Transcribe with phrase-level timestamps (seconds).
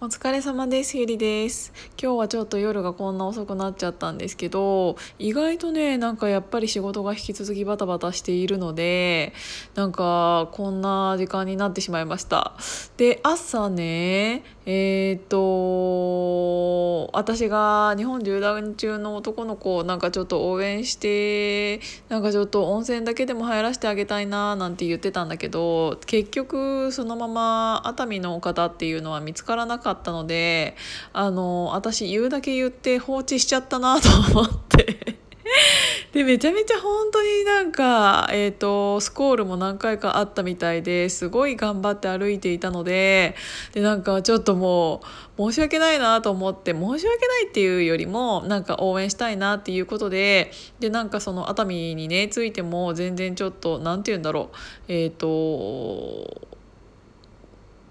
[0.00, 1.72] お疲れ様ですゆりです。
[2.02, 9.32] 今日はちょっと夜がこんな遅くなっちゃったんですけど意外とねなんかやっぱり仕事が引き続きバタバタしているので
[9.76, 12.52] なんかこんな時間になってしまいました。
[12.98, 30.74] で朝ねえー、っと私が日本縦断中の男の子をなんかちょっと応援してなんかちょっと温泉だけでも入らせてあげたいななんて言ってたんだけど結局そのまま熱海の方っていうのは見つからなくかったので
[31.12, 35.24] あの私言うだけ言って放置しちゃったなと思って。
[36.12, 43.34] でめちゃめちゃ本当になんか、えーと、スコールも何回かあったみたいですごい頑張って歩いていたので
[43.72, 45.02] でなんかちょっとも
[45.36, 54.50] う申し訳ないなと思って申し訳ないっていうよりもなんか応援したいなっていうことででなんかその熱海にねついても全然ちょっと何て言うんだろ
[54.88, 56.48] うえっ、ー、と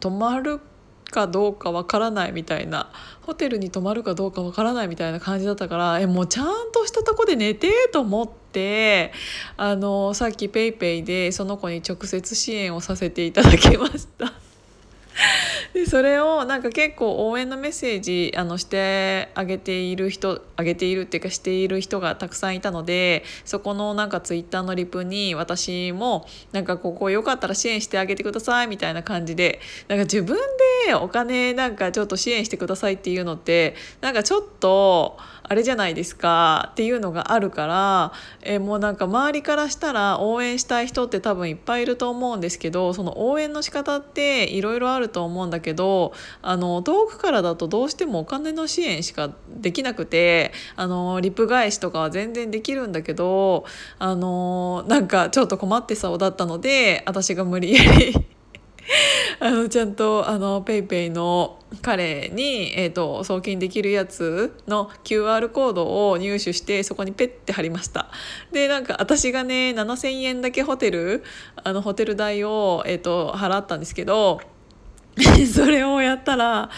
[0.00, 0.73] 泊まるか
[1.14, 2.90] かどうかわからないみたいな
[3.22, 9.12] ホテルに泊まるかどうかわからないみたいな感じだったからえもうちゃんとしたとこで寝てと思って
[9.56, 14.32] あのさっき PayPay でその子に直接支援をさせていただきました。
[15.74, 29.58] でそれをなんか結構応援のメッセージあのしてあげている人あげているっていうかしている人がたくさんいたのでそこのなんかツイッターのリプに私もなんかここよかったら支援してあげてくださいみたいな感じで
[29.88, 30.38] なんか自分
[30.86, 35.18] でお金なんかちょっと支援してくださいっていうのってなんかちょっと。
[35.46, 46.12] あれじゃないですかっていうのがあるから、え、もうなんか周りからしたら応援したい人って多分いっぱいいると思うんですけどその応援の仕方っていろいろあると思うんだけどけど
[46.42, 53.64] あの遠くからだとどうしてもお金の支援しかできなくてあのリプ返しとかは全然できるんだけど
[53.98, 58.14] あのなんかちょっと困ってそうだったので私が無理やり
[59.40, 68.10] あのちゃんとあの PayPay の彼に、えーと、送金できるやつの QR コードを入手してそこにペッて貼りました。
[68.52, 71.24] でなんか私がね7,000円だけホテル
[71.56, 74.40] あのホテル代を、えーと払ったんですけど
[75.52, 76.70] それをやったら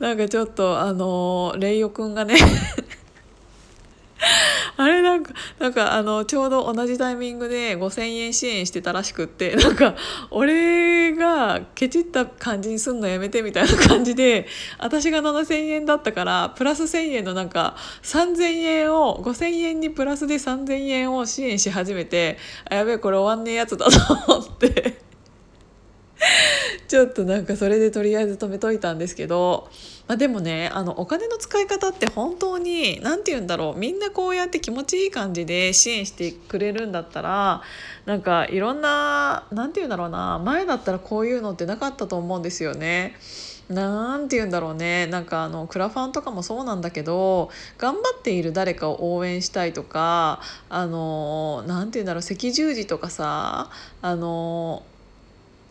[0.00, 2.36] なんかちょっとあのレイヨくんがね
[4.76, 9.94] あれなんかなんかあのちょうど同じタイミングで5,000円支援してたらしくってなんか
[10.30, 14.46] 俺がケチった感じにすんのやめてみたいな感じで
[14.78, 22.38] 私が7,000円だったからプラス1,000円のなんか3,000円を5,000円にプラスで3,000円を支援し始めて
[22.68, 24.93] あやべえこれ終わんねえやつだと思って。
[26.94, 29.68] ちょっとなんかそれでとりあえず止めといたんですけど、
[30.06, 37.62] まあ、でもねあのお金の使い方って本当に何て言うんだろうみんなこうやって気持ちいい感じで支援してくれるんだったら
[38.06, 43.16] なんかいろんな何て言うんだろうな前だったらこういうのってなかったと思うんですよね。
[43.68, 53.70] なんて言うんだろうねなんかあのクラファンとかもそうなんだけど頑張っている誰かを応援したいとかあのなんて言うんだろう赤十字とかさ
[54.02, 54.84] あの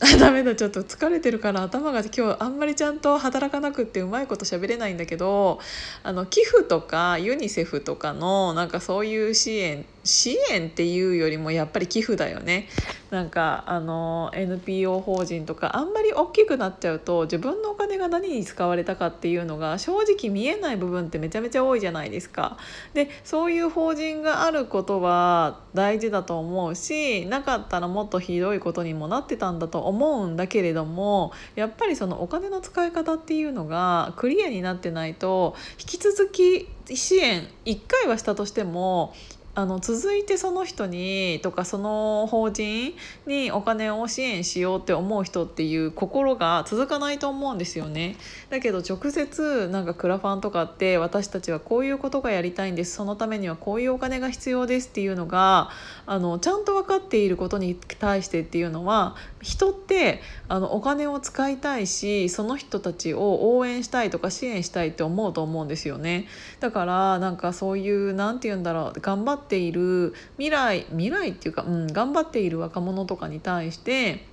[0.18, 5.60] ダメだちょっと疲れてるから頭が今日あんまりちゃんと働かなくってうまいこと喋れないんだけど
[6.02, 12.68] あの寄付とかユニセフとかのなんかそういう支援支援っていうよりもやっぱり寄付だよね
[13.10, 22.56] なんかあの NPO 法人とかあんまり大きくなっちゃうと自分のお金が何に使われたかっていうのが正直見えない部分ってめちゃめちゃ多いじゃないですか。
[22.94, 39.14] でそういう法人があることは大事だと思うしなかったらもっとひどいことにもなってたんだと思うんだけれどもやっぱりそのお金の使い方っていうのがクリアになってないと引き続き支援1回はしたとしても
[39.52, 42.94] あの続いてその人にとかその法人
[43.26, 48.16] にお金を支援しようって思う人っていう心が続かないと思うんですよね。
[48.48, 55.70] だけど直接なんかクラファンとかって私たちはこういうことがやりたいんですそのためにはこういうお金が必要ですっていうのが
[56.06, 66.26] あのちゃんと分かっていることに対してっていうのは人ってあのお金を使いたいしその人たちを応援したいとか支援したいって思うと思うんですよね。
[66.60, 74.24] だからなんかそういう何て言うんだろう頑張っている未来未来っていうか、うん、頑張っている若者とかに対して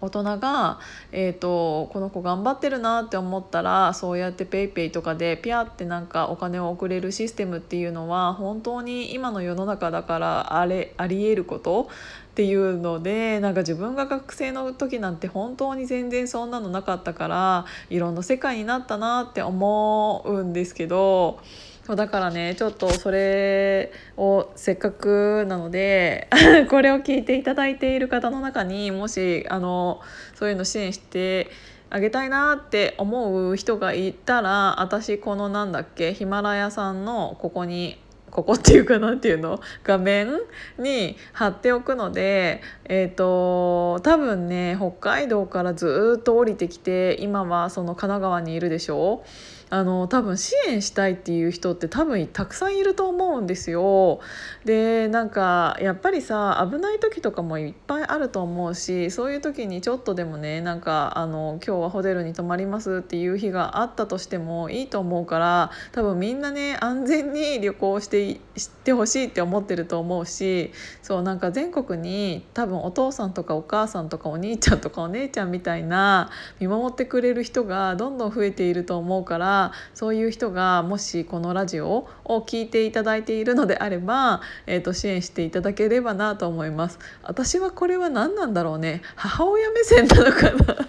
[0.00, 0.78] 大人が、
[1.12, 11.88] えーと、この子頑張ってるなって思ったらそうやって PayPay とかでピャってなんかお金を送れるシステムっていうのは本当に今の世の中だからあれありえること？
[12.32, 21.40] っていうのでなんか自分が学生の時なんて本当に全然そんなのなかったからいろんな世界になったなって思うんですけど。
[21.86, 26.26] そうだからねちょっとそれをせっかくなので
[26.68, 30.00] これを聞いていただいている方の中にもしあの
[30.34, 31.48] そういうの支援して
[31.88, 38.00] あげたいなって思う人がいたら私このなんだっけヒマラヤさんのここに
[38.32, 39.60] ここっていうかなんていうの？
[39.84, 40.32] 画面
[40.80, 49.22] に貼っておくのでえっ、ー、と多分ね北海道からずっと降りてきて今はその神奈川にいるでしょ？
[49.24, 49.28] う
[49.68, 54.20] あの多分支援したいっていう人って多分たくさんいると思うんですよ。
[54.64, 70.70] でなんかやっぱりさ危ない時とかもいっぱいあると思うしそういう時にちょっとでもねなんかあの今日はホテルに泊まりますっていう日があったとしてもいいと思うから多分みんなね安全に旅行してしてほしいって思ってると思うし
[71.02, 76.30] そうなんか全国に多分お父さんとかお母さんとかお兄ちゃんとかお姉ちゃんみたいな
[76.60, 79.55] 見守ってくれる人がどんどん増えていると思うから。
[79.94, 86.98] そういう人がもしこのラジオを聞いていただいているのであれば、えー、と支援していただければなと思います。
[87.22, 89.02] 私はこれは何なんだろうね。
[89.14, 90.86] 母親目線なのかな？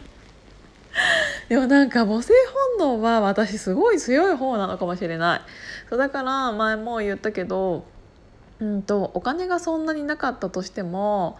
[1.50, 2.34] でもなんか母性
[2.80, 5.42] 本能は私すごい強い方なのかもしれない。
[5.90, 7.86] そうだから前も言ったけど
[8.60, 11.38] うんとお金がそんなになかったとしても、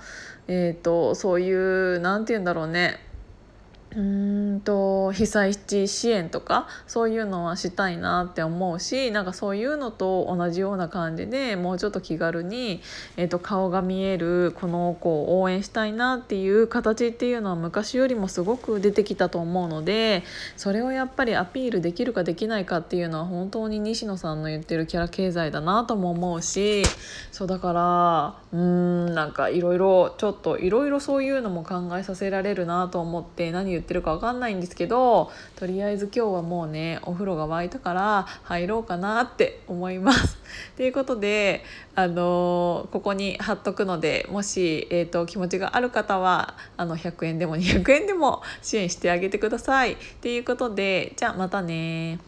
[0.48, 3.00] えーと、そういう何て言うんだろうね。
[3.96, 12.82] うんと被災地支援とかそういうのはしたいなって思うしなんかそういうのと同じような感じでもうちょっと気軽に、
[13.16, 20.24] えー、と顔が見えるこの子を応援したいなっていう形っていうのは昔よりもすごく出てきたと思うので
[20.58, 26.84] それをやっぱりアピールできるかできないかっていうのは本当に西野さんの言ってるキャラ経済だなとも思うし
[27.32, 40.38] そうだからうーんなんかいろいろちょっといろいろそういうのも考えさせられるなと思って何言ってるか分かんないんですけどとりあえず今日はもうねお風呂が沸いたから入ろうかなって思います。
[40.78, 41.64] ということで
[41.96, 49.98] あのここに貼っとくのでもし、えーと、気持ちがある方はあの100円でも200円でも支援してあげてください。
[50.22, 52.20] ということでじゃあまたね